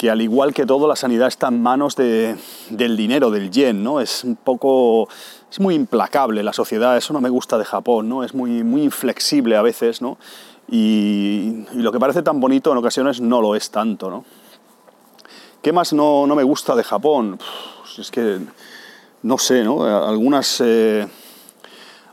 que 0.02 0.10
al 0.10 0.20
igual 0.20 0.52
que 0.52 0.66
todo, 0.66 0.88
la 0.88 0.96
sanidad 0.96 1.28
está 1.28 1.50
en 1.50 1.62
manos 1.62 1.96
del 1.96 2.98
dinero, 2.98 3.30
del 3.30 3.52
yen, 3.52 3.84
¿no? 3.84 4.02
Es 4.02 4.24
un 4.24 4.36
poco... 4.36 5.08
es 5.52 5.60
muy 5.60 5.76
implacable 5.76 6.42
la 6.42 6.54
sociedad, 6.54 6.98
eso 6.98 7.14
no 7.14 7.22
me 7.22 7.30
gusta 7.30 7.60
de 7.60 7.66
Japón, 7.66 8.10
¿no? 8.10 8.24
Es 8.24 8.34
muy, 8.34 8.64
muy 8.64 8.82
inflexible 8.82 9.56
a 9.56 9.62
veces, 9.62 10.02
¿no? 10.02 10.18
Y, 10.68 11.68
lo 11.74 11.92
que 11.92 12.00
parece 12.00 12.24
tan 12.24 12.40
bonito 12.40 12.72
en 12.72 12.80
ocasiones 12.80 13.22
no 13.22 13.42
lo 13.42 13.54
es 13.54 13.70
tanto, 13.70 14.10
¿no? 14.10 14.26
¿Qué 15.62 15.72
más 15.72 15.94
no, 15.94 16.26
me 16.26 16.42
gusta 16.42 16.74
de 16.74 16.84
Japón? 16.84 17.38
es 17.96 18.10
que, 18.10 18.40
no 19.22 19.38
sé, 19.38 19.64
¿no? 19.64 19.84
Algunas... 19.84 20.64
Eh, 20.66 21.08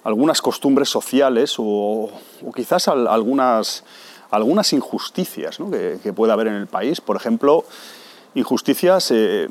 algunas 0.04 0.42
costumbres 0.42 0.90
sociales 0.90 1.56
o, 1.58 2.10
o 2.46 2.52
quizás 2.54 2.88
algunas 2.88 3.82
algunas 4.30 4.72
injusticias 4.72 5.58
que, 6.02 6.12
puede 6.12 6.32
haber 6.32 6.48
en 6.48 6.54
el 6.54 6.66
país. 6.66 7.00
Por 7.00 7.16
ejemplo, 7.16 7.64
injusticias, 8.34 9.10
eh, 9.10 9.48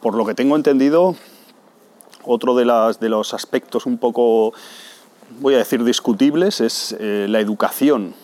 por 0.00 0.14
lo 0.14 0.26
que 0.26 0.34
tengo 0.34 0.56
entendido, 0.56 1.16
otro 2.24 2.54
de, 2.54 2.64
las, 2.64 3.00
de, 3.00 3.08
los 3.08 3.32
aspectos 3.34 3.86
un 3.86 3.98
poco, 3.98 4.52
voy 5.40 5.54
a 5.54 5.58
decir, 5.58 5.84
discutibles 5.84 6.60
es 6.60 6.96
eh, 6.98 7.26
la 7.28 7.40
educación. 7.40 8.14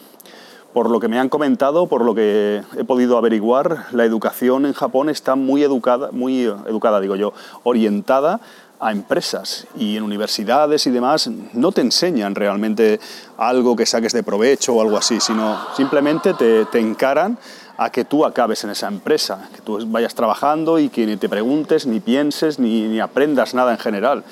Por 0.72 0.90
lo 0.90 1.00
que 1.00 1.08
me 1.08 1.18
han 1.18 1.30
comentado, 1.30 1.86
por 1.86 2.04
lo 2.04 2.14
que 2.14 2.62
he 2.76 2.84
podido 2.84 3.16
averiguar, 3.16 3.86
la 3.92 4.04
educación 4.04 4.66
en 4.66 4.74
Japón 4.74 5.08
está 5.08 5.34
muy 5.34 5.62
educada, 5.62 6.10
muy 6.12 6.42
educada, 6.42 7.00
digo 7.00 7.16
yo, 7.16 7.32
orientada 7.62 8.40
a 8.80 8.92
empresas 8.92 9.66
y 9.76 9.97
en 9.97 10.02
universidades 10.02 10.87
y 10.87 10.90
demás 10.90 11.30
no 11.54 11.73
te 11.73 11.80
enseñan 11.80 12.35
realmente 12.35 13.00
algo 13.38 13.75
que 13.75 13.87
saques 13.87 14.12
de 14.12 14.23
provecho 14.23 14.75
o 14.75 14.83
algo 14.83 14.97
así, 14.97 15.21
sino 15.21 15.59
simplemente 15.76 16.35
te, 16.35 16.78
encaran 16.78 17.38
a 17.78 17.90
que 17.90 18.04
tú 18.04 18.25
acabes 18.25 18.64
en 18.64 18.71
esa 18.71 18.88
empresa, 18.88 19.49
que 19.54 19.62
tú 19.62 19.78
vayas 19.87 20.14
trabajando 20.14 20.78
y 20.78 20.88
que 20.88 21.06
ni 21.06 21.16
te 21.16 21.28
preguntes, 21.28 21.87
ni 21.87 22.00
pienses, 22.00 22.59
ni, 22.59 23.00
aprendas 23.00 23.54
nada 23.54 23.73
en 23.73 23.78
general. 23.78 24.25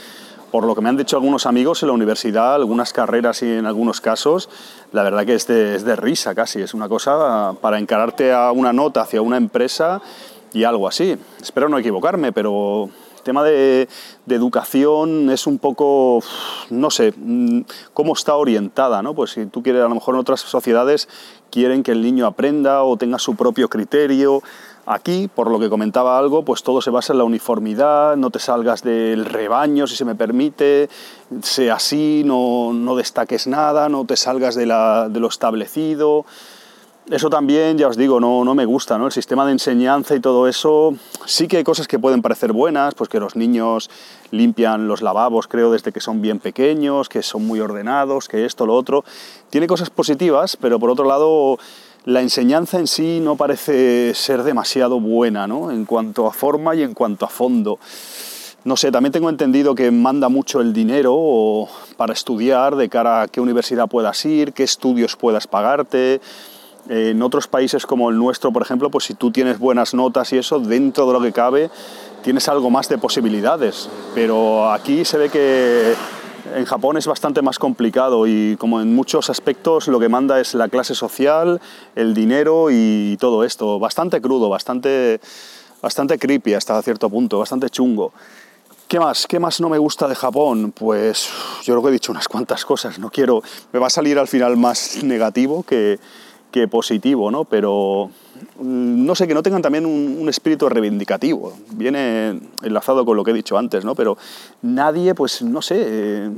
Por 0.50 0.64
lo 0.64 0.74
que 0.74 0.82
me 0.82 0.88
han 0.88 0.96
dicho 0.96 1.16
algunos 1.16 1.46
amigos 1.46 1.82
en 1.82 1.88
la 1.88 1.94
universidad, 1.94 2.54
algunas 2.54 2.92
carreras 2.92 3.42
y 3.42 3.50
en 3.50 3.66
algunos 3.66 4.00
casos, 4.00 4.48
la 4.92 5.02
verdad 5.02 5.26
que 5.26 5.34
es 5.34 5.46
de, 5.48 5.74
es 5.74 5.84
de 5.84 5.96
risa 5.96 6.34
casi, 6.34 6.60
es 6.60 6.74
una 6.74 6.88
cosa 6.88 7.54
para 7.60 7.78
encararte 7.78 8.32
a 8.32 8.52
una 8.52 8.72
nota 8.72 9.00
hacia 9.00 9.20
una 9.20 9.36
empresa 9.36 10.00
y 10.52 10.62
algo 10.62 10.86
así. 10.86 11.18
Espero 11.42 11.68
no 11.68 11.76
equivocarme, 11.76 12.32
pero 12.32 12.88
tema 13.24 13.42
de, 13.42 13.88
educación 14.28 15.30
es 15.30 15.46
un 15.46 15.58
poco, 15.58 16.20
no 16.70 16.90
sé, 16.90 17.12
mm, 17.16 17.62
cómo 17.92 18.12
está 18.12 18.36
orientada, 18.36 19.02
¿no? 19.02 19.14
Pues 19.14 19.32
si 19.32 19.46
tú 19.46 19.62
quieres, 19.62 19.82
a 19.82 19.88
lo 19.88 19.94
mejor 19.94 20.14
en 20.14 20.20
otras 20.20 20.40
sociedades 20.40 21.08
quieren 21.50 21.82
que 21.82 21.92
el 21.92 22.02
niño 22.02 22.26
aprenda 22.26 22.84
o 22.84 22.96
tenga 22.96 23.18
su 23.18 23.34
propio 23.34 23.68
criterio. 23.68 24.42
Aquí, 24.86 25.30
por 25.34 25.50
lo 25.50 25.58
que 25.58 25.70
comentaba 25.70 26.18
algo, 26.18 26.44
pues 26.44 26.62
todo 26.62 26.82
se 26.82 26.90
basa 26.90 27.14
en 27.14 27.18
la 27.18 27.24
uniformidad, 27.24 28.16
no 28.16 28.30
te 28.30 28.38
salgas 28.38 28.82
del 28.82 29.24
rebaño, 29.24 29.86
si 29.86 29.96
se 29.96 30.04
me 30.04 30.14
permite, 30.14 30.90
sea 31.42 31.76
así, 31.76 32.22
no, 32.26 32.74
no 32.74 32.94
destaques 32.94 33.46
nada, 33.46 33.88
no 33.88 34.04
te 34.04 34.16
salgas 34.16 34.54
de, 34.54 34.66
la, 34.66 35.08
de 35.08 35.20
lo 35.20 35.28
establecido. 35.28 36.26
Eso 37.10 37.28
también, 37.28 37.76
ya 37.76 37.88
os 37.88 37.98
digo, 37.98 38.18
no, 38.18 38.44
no 38.44 38.54
me 38.54 38.64
gusta, 38.64 38.96
¿no? 38.96 39.04
El 39.04 39.12
sistema 39.12 39.44
de 39.44 39.52
enseñanza 39.52 40.14
y 40.14 40.20
todo 40.20 40.48
eso, 40.48 40.94
sí 41.26 41.48
que 41.48 41.58
hay 41.58 41.64
cosas 41.64 41.86
que 41.86 41.98
pueden 41.98 42.22
parecer 42.22 42.54
buenas, 42.54 42.94
pues 42.94 43.10
que 43.10 43.20
los 43.20 43.36
niños 43.36 43.90
limpian 44.30 44.88
los 44.88 45.02
lavabos, 45.02 45.46
creo, 45.46 45.70
desde 45.70 45.92
que 45.92 46.00
son 46.00 46.22
bien 46.22 46.38
pequeños, 46.38 47.10
que 47.10 47.22
son 47.22 47.46
muy 47.46 47.60
ordenados, 47.60 48.26
que 48.26 48.46
esto, 48.46 48.64
lo 48.64 48.74
otro. 48.74 49.04
Tiene 49.50 49.66
cosas 49.66 49.90
positivas, 49.90 50.56
pero 50.58 50.80
por 50.80 50.88
otro 50.88 51.04
lado, 51.04 51.58
la 52.06 52.22
enseñanza 52.22 52.78
en 52.78 52.86
sí 52.86 53.20
no 53.20 53.36
parece 53.36 54.14
ser 54.14 54.42
demasiado 54.42 54.98
buena, 54.98 55.46
¿no? 55.46 55.70
En 55.70 55.84
cuanto 55.84 56.26
a 56.26 56.32
forma 56.32 56.74
y 56.74 56.82
en 56.82 56.94
cuanto 56.94 57.26
a 57.26 57.28
fondo. 57.28 57.78
No 58.64 58.78
sé, 58.78 58.90
también 58.90 59.12
tengo 59.12 59.28
entendido 59.28 59.74
que 59.74 59.90
manda 59.90 60.30
mucho 60.30 60.62
el 60.62 60.72
dinero 60.72 61.68
para 61.98 62.14
estudiar 62.14 62.76
de 62.76 62.88
cara 62.88 63.20
a 63.20 63.28
qué 63.28 63.42
universidad 63.42 63.88
puedas 63.88 64.24
ir, 64.24 64.54
qué 64.54 64.62
estudios 64.62 65.16
puedas 65.16 65.46
pagarte 65.46 66.22
en 66.88 67.22
otros 67.22 67.46
países 67.46 67.86
como 67.86 68.10
el 68.10 68.16
nuestro, 68.16 68.52
por 68.52 68.62
ejemplo, 68.62 68.90
pues 68.90 69.04
si 69.04 69.14
tú 69.14 69.30
tienes 69.30 69.58
buenas 69.58 69.94
notas 69.94 70.32
y 70.32 70.38
eso, 70.38 70.58
dentro 70.58 71.06
de 71.06 71.12
lo 71.12 71.20
que 71.20 71.32
cabe, 71.32 71.70
tienes 72.22 72.48
algo 72.48 72.70
más 72.70 72.88
de 72.88 72.98
posibilidades. 72.98 73.88
Pero 74.14 74.70
aquí 74.72 75.04
se 75.04 75.18
ve 75.18 75.28
que 75.30 75.94
en 76.54 76.64
Japón 76.64 76.96
es 76.96 77.06
bastante 77.06 77.42
más 77.42 77.58
complicado 77.58 78.26
y 78.26 78.56
como 78.58 78.80
en 78.80 78.94
muchos 78.94 79.30
aspectos 79.30 79.88
lo 79.88 79.98
que 79.98 80.08
manda 80.08 80.40
es 80.40 80.54
la 80.54 80.68
clase 80.68 80.94
social, 80.94 81.60
el 81.94 82.14
dinero 82.14 82.68
y 82.70 83.16
todo 83.18 83.44
esto. 83.44 83.78
Bastante 83.78 84.20
crudo, 84.20 84.48
bastante, 84.48 85.20
bastante 85.80 86.18
creepy 86.18 86.54
hasta 86.54 86.80
cierto 86.82 87.08
punto, 87.08 87.38
bastante 87.38 87.70
chungo. 87.70 88.12
¿Qué 88.86 89.00
más? 89.00 89.26
¿Qué 89.26 89.40
más 89.40 89.60
no 89.60 89.70
me 89.70 89.78
gusta 89.78 90.06
de 90.06 90.14
Japón? 90.14 90.70
Pues 90.72 91.28
yo 91.64 91.72
creo 91.72 91.82
que 91.82 91.88
he 91.88 91.92
dicho 91.92 92.12
unas 92.12 92.28
cuantas 92.28 92.66
cosas. 92.66 92.98
No 92.98 93.10
quiero. 93.10 93.42
Me 93.72 93.80
va 93.80 93.86
a 93.86 93.90
salir 93.90 94.18
al 94.18 94.28
final 94.28 94.58
más 94.58 95.02
negativo 95.02 95.62
que, 95.62 95.98
que 96.54 96.68
positivo, 96.68 97.32
¿no? 97.32 97.44
Pero 97.46 98.10
mm, 98.60 99.04
no 99.04 99.16
sé, 99.16 99.26
que 99.26 99.34
no 99.34 99.42
tengan 99.42 99.60
también 99.60 99.84
un, 99.86 100.28
espíritu 100.28 100.68
reivindicativo. 100.68 101.52
Viene 101.70 102.38
enlazado 102.62 103.04
con 103.04 103.16
lo 103.16 103.24
que 103.24 103.32
he 103.32 103.34
dicho 103.34 103.58
antes, 103.58 103.84
¿no? 103.84 103.96
Pero 103.96 104.16
nadie, 104.62 105.16
pues 105.16 105.42
no 105.42 105.60
sé, 105.60 105.76
eh, 105.84 106.30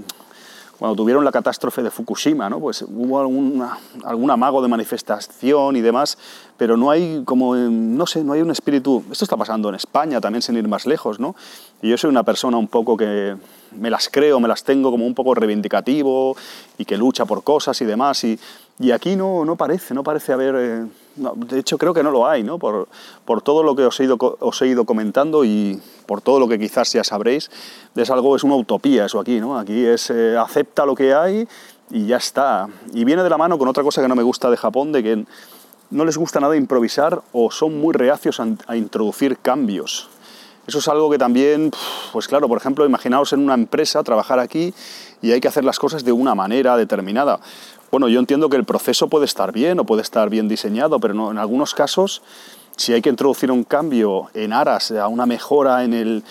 cuando 0.79 0.97
tuvieron 0.97 1.23
la 1.23 1.33
catástrofe 1.33 1.83
de 1.83 1.91
Fukushima, 1.91 2.49
¿no? 2.49 2.61
Pues 2.61 2.81
hubo 2.81 3.21
algún 3.21 4.31
amago 4.31 4.63
de 4.63 4.69
manifestación 4.69 5.77
y 5.77 5.83
demás, 5.83 6.17
pero 6.57 6.79
no 6.79 6.91
hay 6.91 7.23
como, 7.27 7.55
no 7.55 8.07
sé, 8.07 8.25
no 8.25 8.33
hay 8.33 8.41
un 8.41 8.51
espíritu... 8.51 9.05
Esto 9.13 9.27
está 9.27 9.37
pasando 9.37 9.69
en 9.69 9.75
España 9.75 10.19
también 10.19 10.41
sin 10.41 10.57
ir 10.57 10.67
más 10.67 10.87
lejos, 10.87 11.21
¿no? 11.21 11.37
Y 11.83 11.91
yo 11.91 11.99
soy 11.99 12.09
una 12.09 12.23
persona 12.23 12.57
un 12.57 12.69
poco 12.69 12.97
que 12.97 13.37
me 13.73 13.91
las 13.91 14.09
creo, 14.09 14.41
me 14.41 14.49
las 14.49 14.65
tengo 14.65 14.91
como 14.91 15.07
un 15.07 15.15
poco 15.15 15.35
reivindicativo 15.35 16.35
y 16.79 16.87
que 16.87 16.97
lucha 16.97 17.27
por 17.27 17.45
cosas 17.45 17.79
y 17.83 17.85
demás 17.85 18.25
y 18.25 18.39
y 18.79 18.91
aquí 18.91 19.17
no, 19.17 19.45
no 19.45 19.57
parece, 19.57 19.95
no 19.95 20.03
parece 20.03 20.33
haber... 20.33 20.55
Eh, 20.57 20.87
de 21.17 21.59
hecho, 21.59 21.79
creo 21.79 21.95
que 21.95 22.03
no 22.03 22.11
lo 22.11 22.27
hay, 22.27 22.43
¿no? 22.43 22.59
Por, 22.59 22.89
por, 23.25 23.41
todo 23.41 23.63
lo 23.63 23.75
que 23.75 23.87
os 23.87 23.99
he, 24.01 24.05
ido, 24.05 24.19
os 24.21 24.61
he 24.61 24.67
ido 24.67 24.85
comentando 24.85 25.47
y 25.47 25.81
por 26.05 26.21
todo 26.21 26.39
lo 26.39 26.47
que 26.47 26.59
quizás 26.59 26.93
ya 26.93 27.03
sabréis, 27.03 27.51
es 27.95 28.11
algo, 28.11 28.37
es 28.37 28.45
una 28.45 28.55
utopía 28.55 29.07
eso 29.07 29.19
aquí, 29.19 29.41
¿no? 29.41 29.59
Aquí 29.59 29.87
es 29.87 30.11
eh, 30.11 30.37
acepta 30.37 30.85
lo 30.85 30.95
que 30.95 31.15
hay 31.15 31.49
y 31.91 32.07
ya 32.07 32.19
está. 32.19 32.69
Y 32.93 33.05
viene 33.05 33.23
de 33.23 33.31
la 33.31 33.39
mano 33.39 33.57
con 33.57 33.67
otra 33.67 33.83
cosa 33.83 34.03
que 34.03 34.09
no 34.09 34.15
me 34.15 34.23
gusta 34.23 34.51
de 34.51 34.59
Japón, 34.59 34.93
de 34.93 35.03
que 35.03 35.25
no 35.89 36.05
les 36.05 36.19
gusta 36.19 36.39
nada 36.39 36.55
improvisar 36.55 37.23
o 37.33 37.51
son 37.51 37.81
muy 37.81 37.95
reacios 37.95 38.41
a, 38.41 38.47
a 38.67 38.77
introducir 38.77 39.39
cambios. 39.39 40.11
Eso 40.67 40.81
es 40.81 40.89
algo 40.89 41.09
que 41.09 41.17
también, 41.17 41.71
pues 42.13 42.27
claro, 42.27 42.49
por 42.49 42.59
ejemplo, 42.59 42.85
imaginaos 42.85 43.33
en 43.33 43.41
una 43.41 43.55
empresa 43.55 44.03
trabajar 44.03 44.41
aquí 44.41 44.75
y 45.23 45.31
hay 45.31 45.41
que 45.41 45.47
hacer 45.47 45.65
las 45.65 45.79
cosas 45.79 46.05
de 46.05 46.11
una 46.11 46.35
manera 46.35 46.77
determinada. 46.77 47.39
Bueno, 47.91 48.09
yo 48.09 48.19
entiendo 48.19 48.49
que 48.49 48.57
el 48.57 48.65
proceso 48.65 49.09
puede 49.09 49.25
estar 49.27 49.53
bien 49.53 49.79
o 49.79 49.85
puede 49.85 50.03
estar 50.03 50.29
bien 50.29 50.49
diseñado, 50.49 50.99
pero 50.99 51.15
no, 51.15 51.31
en 51.31 51.39
algunos 51.39 51.75
casos, 51.75 52.23
si 52.77 52.93
hay 52.93 53.01
que 53.01 53.11
introducir 53.11 53.51
un 53.51 53.65
cambio 53.65 54.29
en 54.35 54.53
aras 54.53 54.91
a 54.91 55.09
una 55.09 55.25
mejora 55.25 55.85
en 55.85 55.95
el, 55.95 56.25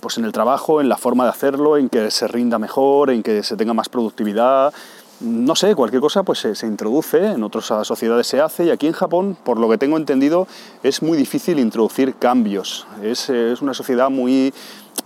pues 0.00 0.18
en 0.18 0.24
el 0.24 0.32
trabajo, 0.32 0.80
en 0.80 0.88
la 0.88 0.96
forma 0.96 1.24
de 1.24 1.30
hacerlo, 1.30 1.76
en 1.76 1.88
que 1.88 2.10
se 2.10 2.26
rinda 2.28 2.58
mejor, 2.58 3.10
en 3.10 3.22
que 3.22 3.42
se 3.42 3.56
tenga 3.56 3.72
más 3.72 3.88
productividad, 3.88 4.74
no 5.20 5.54
sé, 5.54 5.74
cualquier 5.74 6.00
cosa 6.00 6.22
pues 6.22 6.38
se, 6.38 6.66
introduce, 6.66 7.32
en 7.32 7.42
otras 7.42 7.66
sociedades 7.86 8.26
se 8.26 8.40
hace 8.40 8.64
y 8.64 8.70
aquí 8.70 8.86
en 8.86 8.94
Japón, 8.94 9.36
por 9.44 9.58
lo 9.58 9.68
que 9.68 9.76
tengo 9.76 9.96
entendido, 9.96 10.46
es 10.82 11.02
muy 11.02 11.16
difícil 11.18 11.58
introducir 11.58 12.14
cambios. 12.14 12.86
Es, 13.02 13.28
es 13.28 13.60
una 13.60 13.74
sociedad 13.74 14.08
muy, 14.08 14.54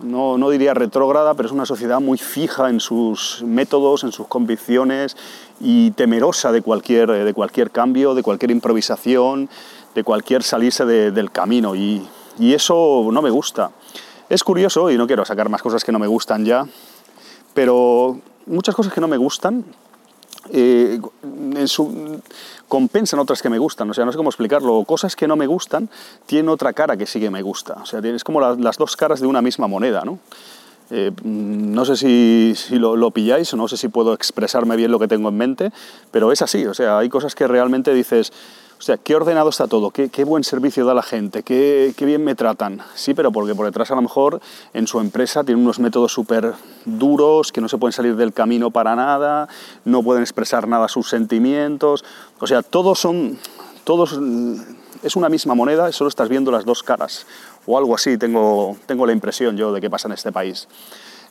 no, 0.00 0.38
no, 0.38 0.50
diría 0.50 0.72
retrógrada, 0.72 1.34
pero 1.34 1.48
es 1.48 1.52
una 1.52 1.66
sociedad 1.66 2.00
muy 2.00 2.18
fija 2.18 2.70
en 2.70 2.78
sus 2.78 3.42
métodos, 3.44 4.04
en 4.04 4.12
sus 4.12 4.28
convicciones 4.28 5.16
y 5.60 5.90
temerosa 5.92 6.52
de 6.52 6.62
cualquier, 6.62 7.10
de 7.10 7.34
cualquier 7.34 7.72
cambio, 7.72 8.14
de 8.14 8.22
cualquier 8.22 8.52
improvisación, 8.52 9.48
de 9.96 10.04
cualquier 10.04 10.44
salirse 10.44 10.84
del 10.84 11.30
camino 11.32 11.74
y, 11.74 12.06
y 12.38 12.54
eso 12.54 13.08
no 13.10 13.20
me 13.20 13.30
gusta. 13.30 13.72
Es 14.28 14.44
curioso, 14.44 14.90
y 14.90 14.96
no 14.96 15.06
quiero 15.06 15.24
sacar 15.24 15.48
más 15.48 15.60
cosas 15.60 15.84
que 15.84 15.92
no 15.92 15.98
me 15.98 16.06
gustan 16.06 16.44
ya, 16.44 16.66
pero 17.52 18.18
muchas 18.46 18.74
cosas 18.74 18.92
que 18.92 19.00
no 19.00 19.08
me 19.08 19.16
gustan 19.16 19.64
eh, 20.50 21.00
compensan 22.68 23.20
otras 23.20 23.42
que 23.42 23.48
me 23.48 23.58
gustan. 23.58 23.90
O 23.90 23.94
sea, 23.94 24.04
no 24.04 24.12
sé 24.12 24.16
cómo 24.16 24.30
explicarlo. 24.30 24.84
Cosas 24.84 25.16
que 25.16 25.26
no 25.26 25.36
me 25.36 25.46
gustan 25.46 25.88
tienen 26.26 26.48
otra 26.48 26.72
cara 26.72 26.96
que 26.96 27.06
sí 27.06 27.20
que 27.20 27.30
me 27.30 27.42
gusta. 27.42 27.74
O 27.74 27.86
sea, 27.86 28.00
es 28.00 28.24
como 28.24 28.40
las 28.40 28.76
dos 28.78 28.96
caras 28.96 29.20
de 29.20 29.26
una 29.26 29.42
misma 29.42 29.66
moneda, 29.66 30.02
¿no? 30.04 30.18
Eh, 30.90 31.12
no 31.22 31.84
sé 31.86 31.96
si, 31.96 32.76
lo, 32.76 32.94
lo, 32.94 33.10
pilláis 33.10 33.52
o 33.54 33.56
no 33.56 33.68
sé 33.68 33.78
si 33.78 33.88
puedo 33.88 34.12
expresarme 34.12 34.76
bien 34.76 34.90
lo 34.90 34.98
que 34.98 35.08
tengo 35.08 35.30
en 35.30 35.36
mente, 35.36 35.72
pero 36.10 36.30
es 36.30 36.42
así, 36.42 36.66
o 36.66 36.74
sea, 36.74 36.98
hay 36.98 37.08
cosas 37.08 37.34
que 37.34 37.48
realmente 37.48 37.94
dices, 37.94 38.34
o 38.78 38.82
sea, 38.82 38.96
qué 38.96 39.14
ordenado 39.14 39.48
está 39.48 39.66
todo, 39.66 39.90
qué, 39.90 40.24
buen 40.24 40.44
servicio 40.44 40.84
da 40.84 40.94
la 40.94 41.02
gente, 41.02 41.42
qué, 41.42 41.94
qué, 41.96 42.04
bien 42.04 42.24
me 42.24 42.34
tratan. 42.34 42.80
Sí, 42.94 43.14
pero 43.14 43.32
porque 43.32 43.54
por 43.54 43.66
detrás 43.66 43.90
a 43.90 43.94
lo 43.94 44.02
mejor 44.02 44.40
en 44.72 44.86
su 44.86 45.00
empresa 45.00 45.44
tienen 45.44 45.64
unos 45.64 45.78
métodos 45.78 46.12
súper 46.12 46.52
duros, 46.84 47.52
que 47.52 47.60
no 47.60 47.68
se 47.68 47.78
pueden 47.78 47.92
salir 47.92 48.16
del 48.16 48.32
camino 48.32 48.70
para 48.70 48.94
nada, 48.96 49.48
no 49.84 50.02
pueden 50.02 50.22
expresar 50.22 50.68
nada 50.68 50.88
sus 50.88 51.08
sentimientos. 51.08 52.04
O 52.40 52.46
sea, 52.46 52.62
todos 52.62 52.98
son, 52.98 53.38
todos 53.84 54.18
es 55.02 55.16
una 55.16 55.28
misma 55.28 55.54
moneda, 55.54 55.92
solo 55.92 56.08
estás 56.08 56.28
viendo 56.28 56.50
las 56.50 56.64
dos 56.64 56.82
caras. 56.82 57.26
O 57.66 57.78
algo 57.78 57.94
así, 57.94 58.18
tengo, 58.18 58.76
tengo 58.86 59.06
la 59.06 59.12
impresión 59.12 59.56
yo 59.56 59.72
de 59.72 59.80
que 59.80 59.88
pasa 59.88 60.08
en 60.08 60.14
este 60.14 60.32
país. 60.32 60.66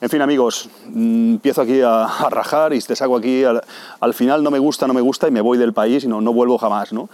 En 0.04 0.10
fin, 0.10 0.22
amigos, 0.22 0.68
mm, 0.94 1.36
empiezo 1.36 1.62
aquí 1.62 1.80
a, 1.80 2.06
rajar 2.30 2.74
y 2.74 2.82
te 2.82 2.94
saco 2.94 3.16
aquí. 3.16 3.46
Al, 3.46 4.14
final 4.14 4.44
no 4.44 4.52
me 4.52 4.60
gusta, 4.60 4.86
no 4.86 4.94
me 4.94 5.00
gusta 5.00 5.30
y 5.30 5.32
me 5.32 5.40
voy 5.40 5.58
del 5.58 5.72
país 5.72 6.04
y 6.04 6.10
no, 6.10 6.20
no 6.20 6.34
vuelvo 6.34 6.58
jamás, 6.58 6.92
¿no? 6.92 7.08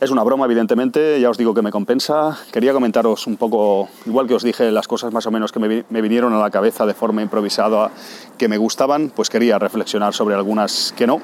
Es 0.00 0.10
una 0.10 0.22
broma, 0.22 0.44
evidentemente, 0.44 1.18
ya 1.18 1.30
os 1.30 1.38
digo 1.38 1.54
que 1.54 1.62
me 1.62 1.70
compensa. 1.70 2.36
Quería 2.52 2.74
comentaros 2.74 3.26
un 3.26 3.38
poco, 3.38 3.88
igual 4.04 4.26
que 4.26 4.34
os 4.34 4.42
dije, 4.42 4.70
las 4.70 4.86
cosas 4.86 5.14
más 5.14 5.24
o 5.24 5.30
menos 5.30 5.50
que 5.50 5.60
me, 5.60 6.02
vinieron 6.02 6.34
a 6.34 6.38
la 6.38 6.50
cabeza 6.50 6.84
de 6.84 6.92
forma 6.92 7.22
improvisada 7.22 7.90
que 8.36 8.48
me 8.48 8.58
gustaban, 8.58 9.10
pues 9.16 9.30
quería 9.30 9.58
reflexionar 9.58 10.12
sobre 10.12 10.34
algunas 10.34 10.92
que 10.94 11.06
no 11.06 11.22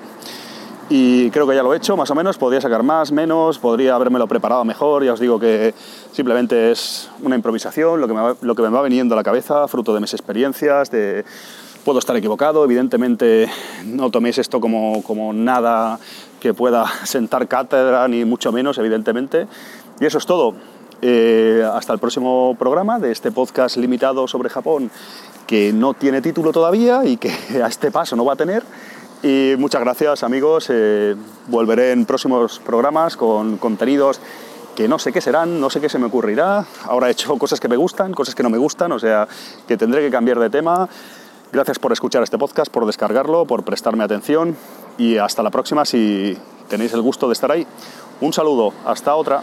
y 0.88 1.30
creo 1.30 1.46
que 1.46 1.54
ya 1.54 1.62
lo 1.62 1.72
he 1.72 1.76
hecho 1.76 1.96
más 1.96 2.10
o 2.10 2.14
menos, 2.14 2.38
podría 2.38 2.60
sacar 2.60 2.82
más, 2.82 3.12
menos, 3.12 3.58
podría 3.58 3.94
habérmelo 3.94 4.26
preparado 4.26 4.64
mejor, 4.64 5.04
ya 5.04 5.12
os 5.12 5.20
digo 5.20 5.38
que 5.38 5.74
simplemente 6.12 6.70
es 6.70 7.10
una 7.22 7.36
improvisación, 7.36 8.00
lo 8.00 8.08
que 8.08 8.14
me 8.14 8.20
va, 8.20 8.36
lo 8.40 8.54
que 8.54 8.62
me 8.62 8.68
va 8.68 8.82
viniendo 8.82 9.14
a 9.14 9.16
la 9.16 9.22
cabeza, 9.22 9.68
fruto 9.68 9.94
de 9.94 10.00
mis 10.00 10.12
experiencias, 10.12 10.90
de... 10.90 11.24
Puedo 11.84 11.98
estar 11.98 12.16
equivocado, 12.16 12.64
evidentemente 12.64 13.50
no 13.84 14.08
toméis 14.10 14.38
esto 14.38 14.60
como, 14.60 15.02
como 15.02 15.32
nada 15.32 15.98
que 16.38 16.54
pueda 16.54 16.86
sentar 17.04 17.48
cátedra, 17.48 18.06
ni 18.06 18.24
mucho 18.24 18.52
menos, 18.52 18.78
evidentemente. 18.78 19.48
Y 19.98 20.06
eso 20.06 20.18
es 20.18 20.26
todo. 20.26 20.54
Eh, 21.04 21.68
hasta 21.74 21.92
el 21.92 21.98
próximo 21.98 22.54
programa 22.56 23.00
de 23.00 23.10
este 23.10 23.32
podcast 23.32 23.76
limitado 23.76 24.28
sobre 24.28 24.48
Japón, 24.48 24.88
que 25.48 25.72
no 25.72 25.94
tiene 25.94 26.22
título 26.22 26.52
todavía 26.52 27.04
y 27.04 27.16
que 27.16 27.30
a 27.62 27.66
este 27.66 27.90
paso 27.90 28.14
no 28.14 28.24
va 28.24 28.34
a 28.34 28.36
tener. 28.36 28.62
Y 29.22 29.54
muchas 29.56 29.80
gracias 29.80 30.24
amigos, 30.24 30.66
eh, 30.68 31.14
volveré 31.46 31.92
en 31.92 32.06
próximos 32.06 32.58
programas 32.58 33.16
con 33.16 33.56
contenidos 33.56 34.20
que 34.74 34.88
no 34.88 34.98
sé 34.98 35.12
qué 35.12 35.20
serán, 35.20 35.60
no 35.60 35.70
sé 35.70 35.80
qué 35.80 35.88
se 35.88 36.00
me 36.00 36.06
ocurrirá. 36.06 36.64
Ahora 36.86 37.06
he 37.06 37.12
hecho 37.12 37.36
cosas 37.38 37.60
que 37.60 37.68
me 37.68 37.76
gustan, 37.76 38.14
cosas 38.14 38.34
que 38.34 38.42
no 38.42 38.50
me 38.50 38.58
gustan, 38.58 38.90
o 38.90 38.98
sea 38.98 39.28
que 39.68 39.76
tendré 39.76 40.00
que 40.00 40.10
cambiar 40.10 40.40
de 40.40 40.50
tema. 40.50 40.88
Gracias 41.52 41.78
por 41.78 41.92
escuchar 41.92 42.24
este 42.24 42.36
podcast, 42.36 42.72
por 42.72 42.84
descargarlo, 42.84 43.44
por 43.44 43.62
prestarme 43.62 44.02
atención 44.02 44.56
y 44.98 45.18
hasta 45.18 45.44
la 45.44 45.50
próxima 45.50 45.84
si 45.84 46.36
tenéis 46.68 46.92
el 46.92 47.02
gusto 47.02 47.28
de 47.28 47.34
estar 47.34 47.52
ahí. 47.52 47.64
Un 48.20 48.32
saludo, 48.32 48.72
hasta 48.84 49.14
otra. 49.14 49.42